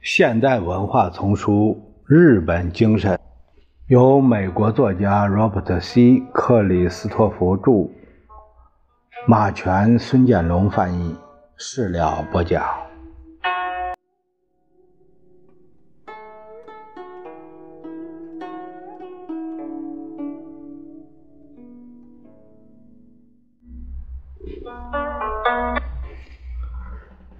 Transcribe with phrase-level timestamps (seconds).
[0.00, 1.76] 现代文化丛书
[2.06, 3.14] 《日本精神》，
[3.88, 7.90] 由美国作家罗伯特 ·C· 克里斯托弗著，
[9.26, 11.16] 马全、孙建龙翻译，
[11.56, 12.62] 事了播讲。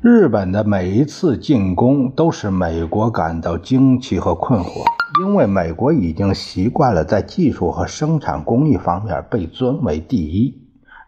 [0.00, 4.84] 日本的每一次进攻都使美国感到惊奇和困惑，
[5.20, 10.54] 因为美国已经习惯了在技术和生产工艺方面被尊为第一。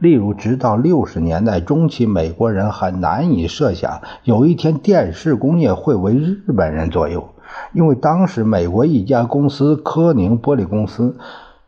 [0.01, 7.29] 例如，直到六十年代中期，美国人还难以设想有一天电视工业会为日本人左右，
[7.73, 11.17] 因为当时美国一家公司科宁玻璃公司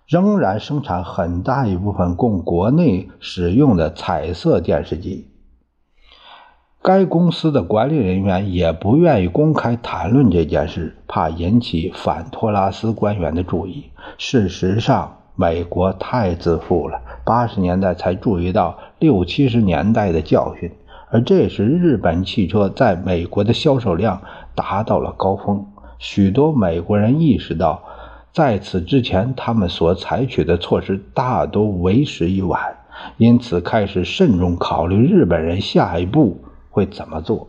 [0.09, 5.29] 仍然生产很大一部分供国内使用的彩色电视机。
[6.85, 13.85] 该公司的管理人员也不愿意公开谈论这件事，怕引起反托拉斯官员的注意。
[14.19, 20.73] 事实上，美国太自负了，八十年代才注意到六七十年代的教训。
[21.13, 24.21] 而这时，日本汽车在美国的销售量
[24.57, 25.65] 达到了高峰。
[26.01, 27.81] 许多美国人意识到，
[28.33, 32.61] 在此之前他们所采取的措施大都为时已晚，
[33.19, 36.41] 因此开始慎重考虑日本人下一步。
[36.73, 37.47] 会怎么做？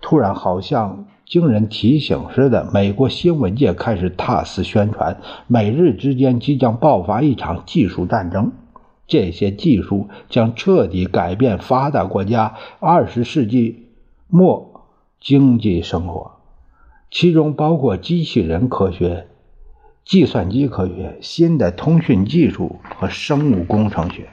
[0.00, 8.52] 突然，好像惊人提醒似的，美国新闻界开始大肆宣传，美日之间即将爆发一场技术战争。
[9.06, 13.88] 这些技术将彻底改变发达国家二十世纪
[14.28, 14.86] 末
[15.20, 16.32] 经济生活，
[17.10, 19.26] 其中包括机器人科学、
[20.04, 24.28] 计算机科学、新的通讯技术和生物工程学。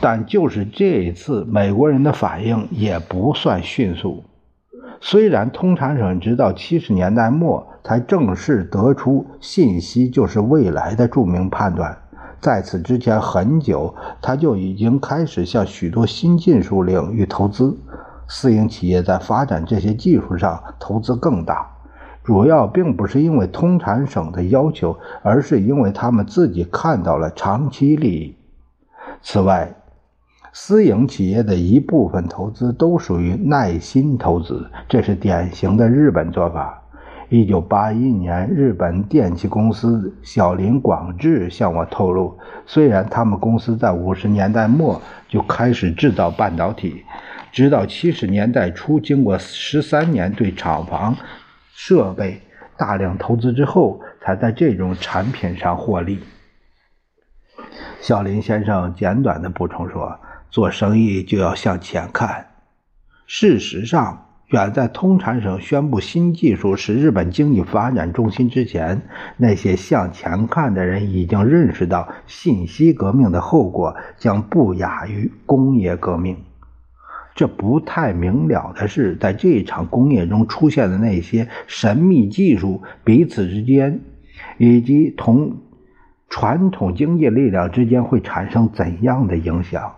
[0.00, 4.24] 但就是这一次，美国人的反应也不算迅速。
[5.00, 11.98] 虽然通产省直到七十年代末才正式得出“信息就是未来的”著名判断，
[12.40, 17.76] 在此之前很久，他就已经开始向许多新技术领域投资。
[18.28, 21.70] 私营企业在发展这些技术上投资更大，
[22.24, 28.36] 主要并不是因为通产省的要求，而是因为他们自己看到了长期利益。
[29.22, 29.72] 此外，
[30.58, 36.82] 私营企业的一部分投资都属于耐心投资，这是典型的日本做法。
[37.28, 47.04] 一九八一年，日本电器公司小林广志向我透露，虽然他们公司在五十年代末就开始制造半导体，
[47.52, 51.14] 直到七十年代初，经过十三年对厂房
[51.74, 52.40] 设备
[52.78, 56.18] 大量投资之后，才在这种产品上获利。
[58.00, 60.18] 小林先生简短的补充说。
[60.50, 62.46] 做生意就要向前看。
[63.26, 69.02] 事实上，远在通产省宣布新技术是日本经济发展中心之前，
[69.36, 76.36] 那些向前看的人已经认识到信息革命的后果将不亚于工业革命。
[77.34, 84.00] 这不太明了的是，在这场工业中出现的那些神秘技术彼此之间，
[84.56, 85.56] 以及同
[86.30, 89.96] 传统经济力量之间会产生怎样的影响。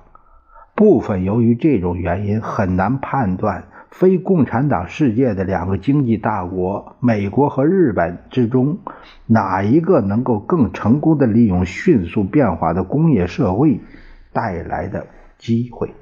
[0.79, 8.79] 部分由于这种原因，很难判断非共产党世界的两个经济大国美国和日本之中，
[9.27, 13.81] 哪一个能够更成功的利用迅速变化的工业社会
[14.33, 15.93] 带来的机会。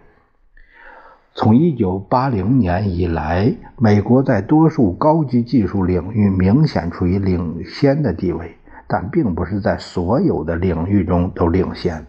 [1.32, 8.56] 从1980年以来，美国在多数高级技术领域明显处于领先的地位，
[8.86, 12.04] 但并不是在所有的领域中都领先。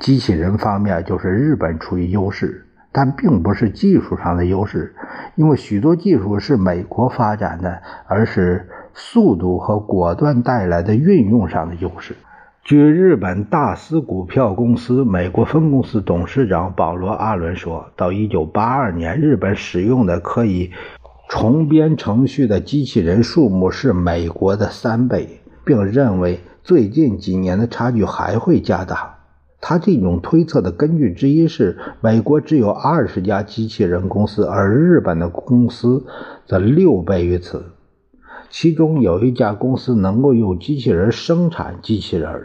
[0.00, 4.94] 机器人方面就是日本处于优势，但并不是技术上的优势，
[5.34, 12.14] 因为许多技术是美国发展的，而是速度和果断带来的运用上的优势。
[12.62, 20.72] 据日本大司股票公司美国分公司董事长保罗·阿伦说，到1982年，日本使用的可以
[21.28, 29.15] 重编程序的机器人数目是美国的三倍，并认为最近几年的差距还会加大。
[29.60, 36.04] 他这种推测的根据之一是，美国只有二十家机器人公司，而日本的公司
[36.46, 37.64] 则六倍于此。
[38.48, 42.44] 其中有一家公司能够用机器人生产机器人。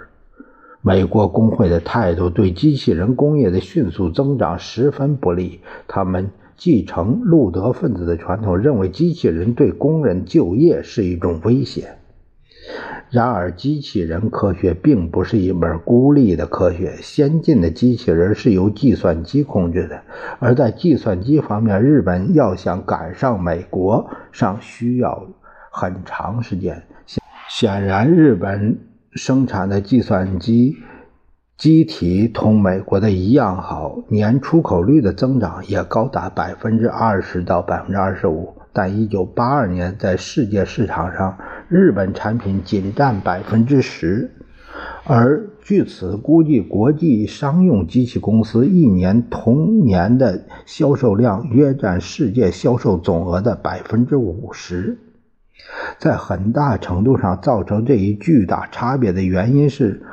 [0.81, 5.59] 美国工会的态度对机器人工业的迅速增长十分不利。
[5.87, 11.97] 他们继承路德分子的传统，认为机器人对工人就业是一种威胁。
[13.11, 16.95] 然而，机器人科学并不是一门孤立的科学。
[17.01, 20.01] 先进的机器人是由计算机控制的，
[20.39, 25.27] 而在计算机方面，日本要想赶上美国，尚需要
[25.69, 26.83] 很长时间。
[27.49, 28.79] 显然，日本
[29.11, 30.77] 生产的计算机
[31.57, 38.55] 机体同美国的一样好，年出口率的增长也高达百分之二十到百分之二十五。
[38.73, 41.37] 但一九八二年，在世界市场上，
[41.71, 44.29] 日本产品仅占百分之十，
[45.05, 54.97] 而据此估计，国际商用机器公司一年同年的销售量约占世界销售总额的百分之五十。
[55.97, 60.03] 在很大程度上，造成这一巨大差别的原因是，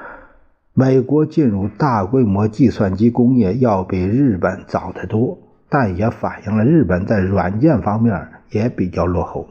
[0.74, 5.36] 美国进入大规模计算机工业要比日本早得多，
[5.68, 8.28] 但也反映了日本在软件方面。
[8.50, 9.46] 也比较落后。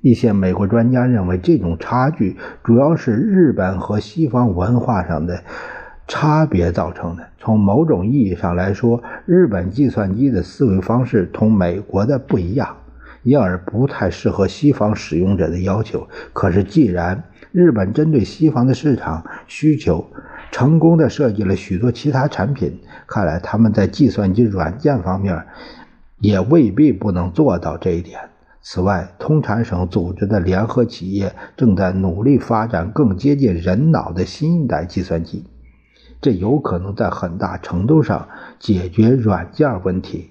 [0.00, 5.42] 一些美国专家认为，这种差距主要是日本和西方文化上的
[6.06, 7.26] 差别造成的。
[7.38, 12.76] 从某种意义上来说，日本计算机的思维方式同美国的不一样，
[13.22, 16.06] 因而不太适合西方使用者的要求。
[16.32, 20.06] 可是，既然日本针对西方的市场需求
[20.52, 25.44] 成功的设计了许多其他产品，看来他们在计算机软件方面
[26.20, 28.20] 也未必不能做到这一点。
[28.60, 35.44] 此外，通产省组织的联合企业正在努力发展更接近人脑的新一代计算机，
[36.20, 38.28] 这有可能在很大程度上
[38.58, 40.30] 解决软件问题。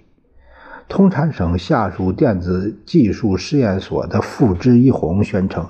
[0.90, 5.68] 通产省下属电子技术试验所的付之一弘宣称：“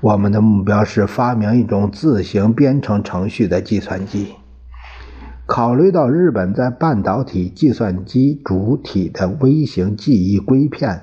[0.00, 4.34] 我们的目标是发明一种自行编程程序的计算机。”
[5.46, 11.02] 考虑到日本在半导体计算机主体的微型记忆硅片。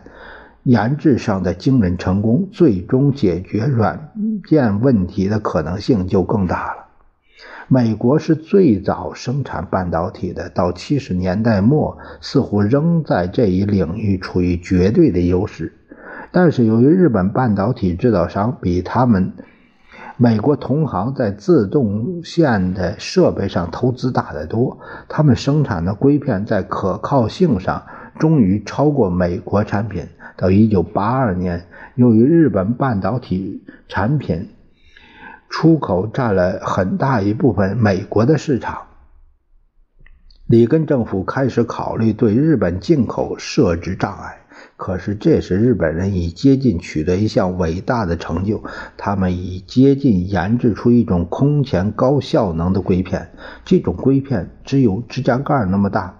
[0.63, 4.11] 研制上的惊人成功，最终解决软
[4.47, 6.85] 件问题的可能性就更大了。
[7.67, 15.73] 美国是最早生产半导体的，到七十年代末，似乎仍在这一领域处于绝对的优势。
[16.31, 19.33] 但是，由于日本半导体制造商比他们
[20.17, 27.83] 美国同行在自动线的设备上投资大得多，他们生产的硅片在可靠性上
[28.19, 30.05] 终于超过美国产品。
[30.37, 34.49] 到一九八二年，由于日本半导体产品
[35.49, 38.87] 出口占了很大一部分美国的市场，
[40.47, 44.37] 里根政府开始考虑对日本进口设置障碍。
[44.75, 48.63] 可是，这时日本人已接近取得一项伟大的成就，
[48.97, 53.31] 他们已接近研制出一种空前高效能的硅片。
[53.63, 56.19] 这种硅片只有指甲盖那么大，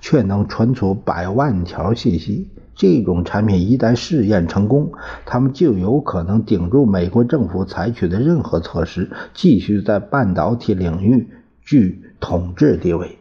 [0.00, 2.50] 却能存储百万条信息。
[2.80, 4.92] 这种产品一旦试验成功，
[5.26, 11.28] 他们就有可能顶住美国政府采取的任何措施，继续在半导体领域
[11.62, 13.18] 居统治地位。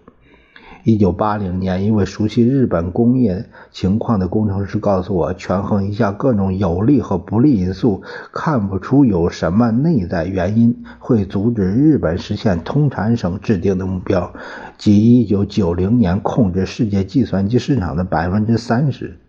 [0.86, 8.02] 一九八零年，一位熟悉日本工业情况的工程师告诉我，权衡一下各种有利和不利因素，
[8.32, 14.32] 看不出有什么内在原因会阻止日本实现通产省制定的目标，
[14.78, 19.20] 即一九九零年控制世界计算机市场的百分之三十。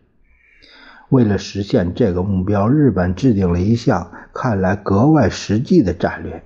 [1.11, 6.43] 为了实现这个目标，日本制定了一项看来格外实际的战略：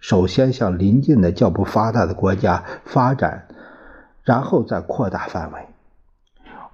[0.00, 3.48] 首先向邻近的较不发达的国家发展，
[4.22, 5.58] 然后再扩大范围。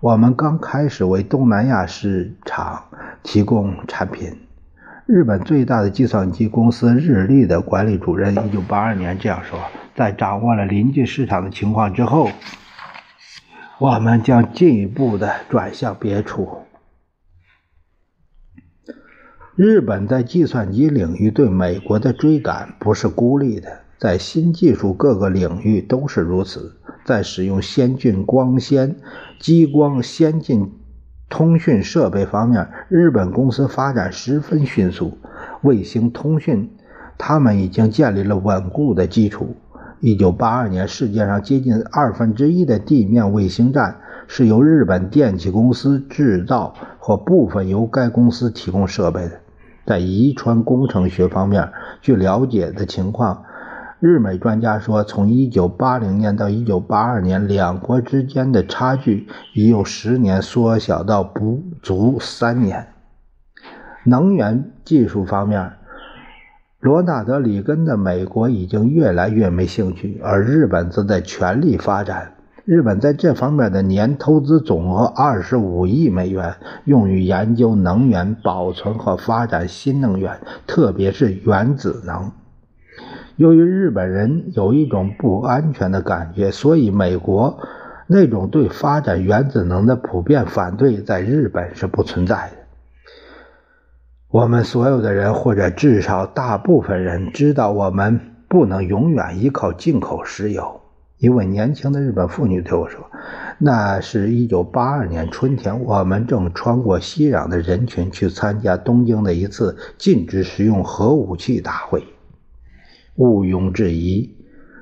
[0.01, 2.85] 我们刚开始为东南亚市场
[3.23, 4.37] 提供产品。
[5.07, 9.59] 日本最大的计算机公司日立的管理主任1982年这样说
[9.97, 12.29] ：“在掌握了邻近市场的情况之后，
[13.79, 16.59] 我们将进一步的转向别处。”
[19.55, 26.77] 日本在计算机领域对美国的追赶不是孤立的，在新技术各个领域都是如此。
[27.05, 28.97] 在使用先进光纤、
[29.39, 30.73] 激光、先进
[31.29, 35.19] 通讯设备方面，日本公司发展十分迅速。
[35.61, 36.71] 卫星通讯，
[37.19, 39.57] 他们已经建立了稳固的基础。
[40.01, 49.42] 一九八二年，世界上接近二分之一的地面卫星站是由日本电气公司制造或部分由该公司提供设备的。
[49.85, 53.45] 在遗传工程学方面，据了解的情况，
[54.01, 62.89] 日美专家说，从1980年到1982年，两国之间的差距已有十年缩小到不足三年。
[64.05, 65.73] 能源技术方面，
[66.81, 72.33] 罗纳德·里根的美国已经越来越没兴趣，而日本则在全力发展
[72.65, 76.55] 日本在这方面的年投资总额二十五亿美元，
[76.85, 82.31] 用于研究能源保存和发展新能源，特别是原子能。
[83.35, 87.59] 由于日本人有一种不安全的感觉，所以美国
[88.07, 92.57] 那种对发展原子能的普遍反对在日本是不存在的。
[94.31, 100.82] 我们所有的人，或者至少大部分人，知道我们不能永远依靠进口石油。
[101.23, 103.09] 一位年轻的日本妇女对我说
[103.57, 112.03] ：“那是一九八二年春天，我们正穿过熙攘的人群去参加东京的一次禁止使用核武器大会。
[113.15, 114.35] 毋庸置疑，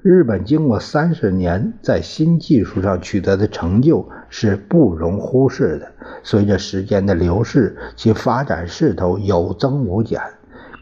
[0.02, 5.92] 日本经过三十年在新技术上取得的成就是不容忽视的。
[6.22, 10.18] 随着时间的流逝，其发展势头有增无减。”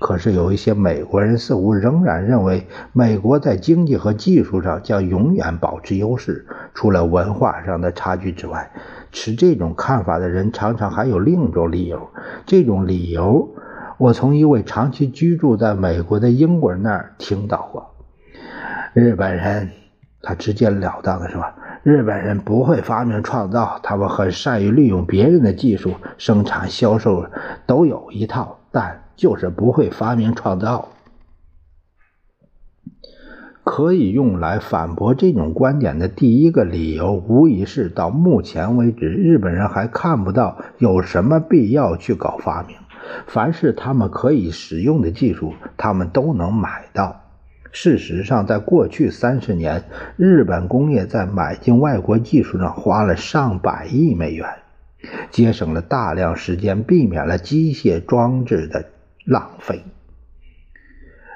[0.00, 6.47] 可是有一些美国人似乎仍然认为，美国在经济和技术上将永远保持优势。
[6.75, 8.71] 除了文化上的差距之外，
[9.11, 12.11] 持这种看法的人常常还有另一种理由。
[12.47, 13.49] 这种理由，
[13.99, 17.95] 我从一位长期居住在美国的英国人那儿听到过。
[18.95, 19.71] 日本人，
[20.23, 21.45] 他直截了当的说
[21.83, 27.26] ：“日本人不会发明创造，他们很善于利用别人的技术，生产、销售
[27.67, 30.90] 都有一套，但……”就是不会发明创造，
[33.64, 42.76] 可以用来反驳这种观点的第一个理由，无疑是到目前为止，日本人还看不到有什么必要去搞发明。
[43.26, 47.23] 凡是他们可以使用的技术，他们都能买到。
[47.73, 49.82] 事实上，在过去三十年，
[50.16, 54.47] 日本工业在买进外国技术上花了上百亿美元，
[55.31, 58.87] 节省了大量时间，避免了机械装置的。
[59.28, 59.83] 浪费。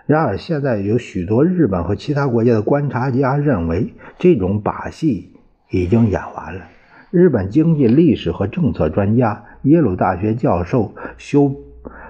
[0.06, 5.34] 然而，现在有许多日本和其他国家的观察家认为，这种把戏
[5.68, 6.62] 已经演完了。
[7.10, 11.54] 日本经济历史和政策专家、耶鲁大学教授修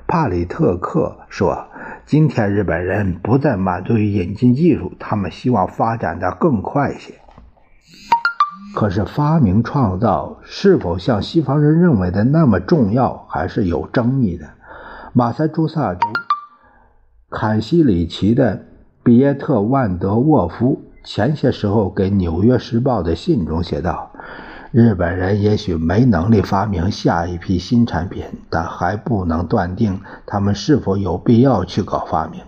[0.07, 1.67] 帕里特克说
[2.07, 7.15] ：“今天日本人不再满足于引进技术，他们希望发展的更快些。
[8.75, 14.47] 可是，发明创造是否像西方人认为的那么重要，还是有争议的。”
[15.13, 16.09] 马萨诸塞州
[17.29, 18.63] 坎西里奇的
[19.03, 24.11] 比耶特万德沃夫前些时候给《纽约时报》的信中写道
[24.73, 32.41] ：“日本人也许没能力发明下一批新产品，但还不能断定他们是否有必要去搞发明。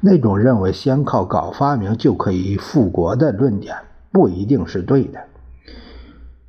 [0.00, 3.74] 那种认为先靠搞发明就可以富国的论点，
[4.16, 5.20] 不一定是对的。”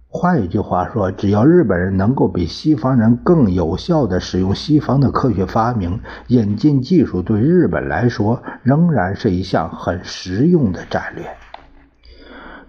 [0.08, 11.26] 换一句话说，只要日本人能够比西方人更有效地使用西方的科学发明，引进技术对日本来说仍然是一项很实用的战略。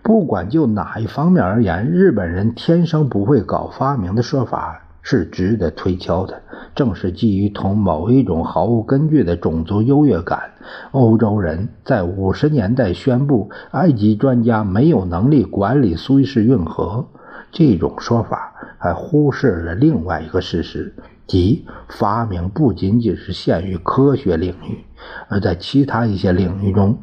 [0.02, 6.42] 不管就哪一方面而言，日本人天生不会搞发明的说法是值得推敲的。
[6.74, 10.52] 正是基于同某一种毫无根据的种族优越感，
[10.92, 17.08] 欧洲人在五十年代宣布埃及专家没有能力管理苏伊士运河。
[17.50, 20.94] 这种说法还忽视了另外一个事实，
[21.26, 24.84] 即发明不仅仅是限于科学领域，
[25.28, 26.98] 而在其他一些领域中，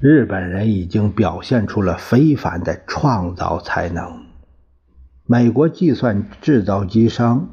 [0.00, 4.24] 日本人已经表现出了非凡的创造才能。
[5.26, 7.48] 美国计算制造机商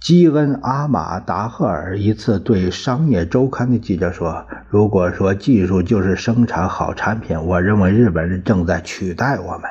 [0.00, 9.62] 基恩·阿马达赫尔一次对《商业周刊》的记者说：“如果说技术就是生产好产品，我认为日本人正在取代我们。”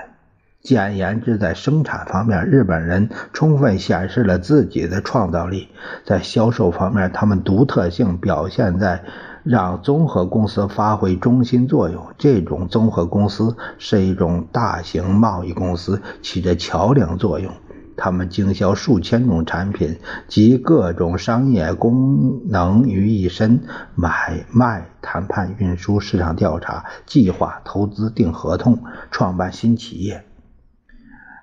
[0.62, 5.70] 简言之，在生产方面，日本人充分显示了自己的创造力；
[6.06, 9.06] 在销售方面，他们独特性表现在
[9.44, 12.08] 让综合公司发挥中心作用。
[12.18, 17.54] 这种综合公司是一种大型贸易公司，起着桥梁作用。
[17.98, 23.62] 他们经销数千种产品及各种商业功能于一身：
[23.96, 30.24] 买卖、谈判、运输、市场调查、计划、投资、订合同、创办新企业。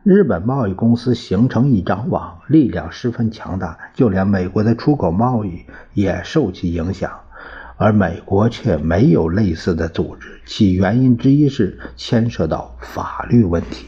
[0.04, 7.10] 日本贸易公司形成一张网，力量十分强大，就连美国的出口贸易也受其影响，
[7.78, 10.40] 而美国却没有类似的组织。
[10.46, 13.86] 其原因之一是牵涉到法律问题。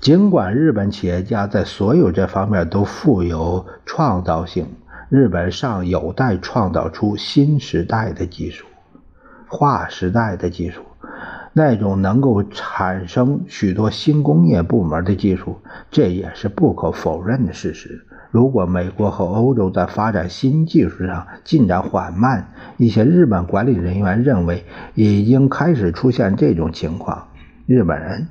[0.00, 4.66] 尽管日本企业家在所有这方面都富有创造性，
[5.10, 8.64] 日本尚有待创造出新时代的技术，
[9.46, 10.80] 划时代的技术。
[11.52, 15.56] 那种能够产生许多新工业部门的技术，
[15.90, 18.06] 这也是不可否认的事实。
[18.30, 24.64] 如果美国和欧洲在发展新技术上进展缓慢，一些日本管理人员认为
[24.94, 27.28] 已经开始出现这种情况，
[27.66, 28.28] 日本人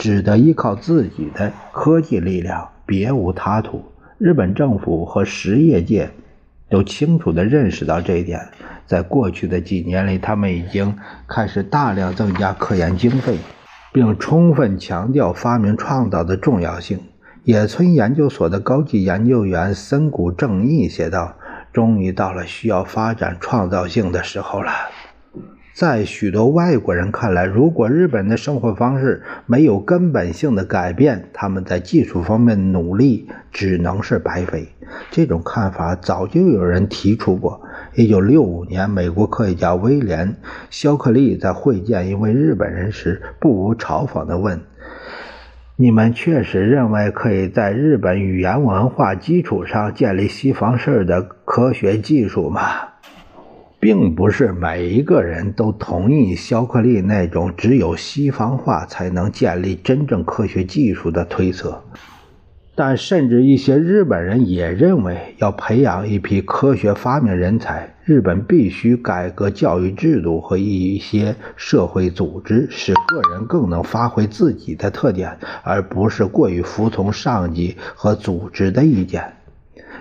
[0.00, 3.84] 只得依靠自己的科技力量，别无他途。
[4.16, 6.10] 日本政府和实业界
[6.70, 8.40] 都清楚地认识到这一点，
[8.86, 10.96] 在过去的几年里，他们已经
[11.28, 13.36] 开始大量增加科研经费，
[13.92, 16.98] 并充分强调发明创造的重要性。
[17.44, 21.36] 野村研究所的高级研究员森谷正义写道
[21.74, 24.72] ：“终于到了需要发展创造性的时候了。”
[25.80, 34.68] 在许多外国人看来，如果日本的生活方式没有根本性的改变，他们在技术方面努力只能是白费。
[35.10, 37.62] 这种看法早就有人提出过。
[37.94, 40.28] 1965年，美国科学家威廉·
[40.68, 44.60] 肖克利在会见一位日本人时，不无嘲讽地问。
[45.76, 52.89] 你们确实认为可以在日本语言文化基础上建立西方式的科学技术吗？
[53.80, 61.82] 并不是每一个人都同意肖克利那种只有西方化才能建立真正科学技术的推测。
[62.76, 79.30] 但甚至一些日本人也认为，要培养一批科学发明人才，日本必须改革教育制度和一些社会组织，使个人更能发挥自己的特点，而不是过于服从上级和组织的意见。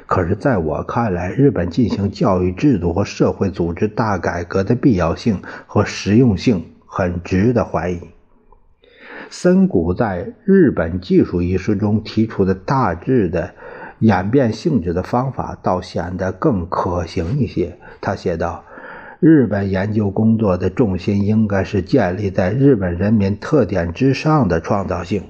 [0.10, 8.00] 可是，在我看来，日本进行教育制度和社会组织大改革的必要性和实用性很值得怀疑。
[9.30, 13.54] 森谷在《日本技术》一书中提出的大致的
[14.00, 17.78] 演变性质的方法，倒显得更可行一些。
[18.02, 18.64] 他写道
[19.22, 25.22] ：“日本研究工作的重心应该是建立在日本人民特点之上的创造性。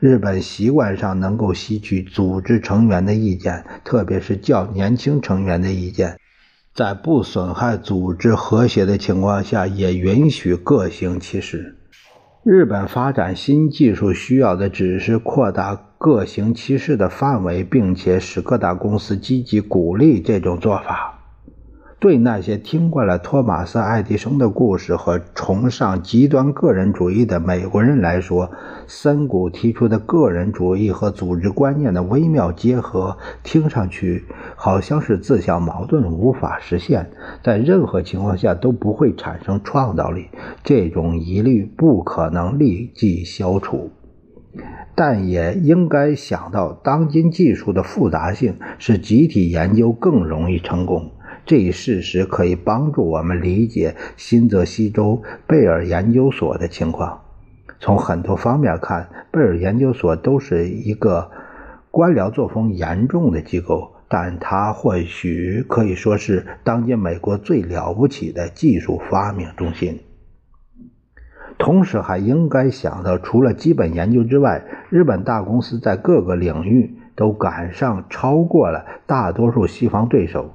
[0.00, 6.18] 日本习惯上能够吸取组织成员的意见，特别是较年轻成员的意见，
[6.74, 11.76] 在不损害组织和谐的情况下，也允许各行其事。”
[12.42, 21.09] 日本发展新技术需要的只是扩大各行其事的范围，并且使各大公司积极鼓励这种做法。
[22.00, 28.50] 对那些听惯了托马斯·爱迪生的故事和崇尚极端个人主义的美国人来说，
[28.86, 34.24] 森谷提出的个人主义和组织观念的微妙结合，听上去
[34.56, 37.10] 好像是自相矛盾，无法实现，
[37.44, 40.30] 在任何情况下都不会产生创造力。
[40.64, 43.90] 这种疑虑不可能立即消除，
[44.94, 51.10] 但也应该想到，当今技术的复杂性使集体研究更容易成功。
[51.50, 57.22] 这一事实可以帮助我们理解新泽西州贝尔研究所的情况。
[57.80, 61.28] 从很多方面看，贝尔研究所都是一个
[61.90, 69.98] 官僚作风严重的机构，但它或许可以说是当今美国最了不起的技术发明中心。
[71.58, 80.54] 同时，还应该想到，除了基本研究之外，日本大公司在各个领域都赶上、超过了大多数西方对手。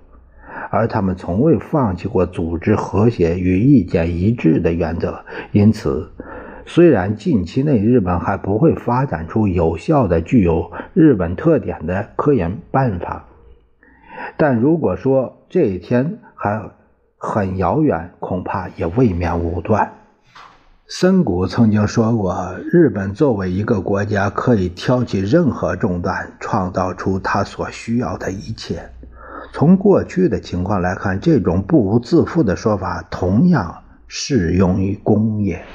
[0.69, 6.11] 而他们从未放弃过组织和谐与意见一致的原则，因此，
[6.65, 13.25] 虽然近期内日本还不会发展出有效的具有日本特点的科研办法，
[14.37, 16.61] 但如果说这一天还
[17.17, 19.91] 很遥远，恐怕也未免武断。
[20.87, 28.89] 森谷曾经说过：“日本作为一个国家，可以挑起任何重担，创造出他所需要的一切。”
[29.53, 35.65] 从过去的情况来看，这种不无自负的说法同样适用于工业。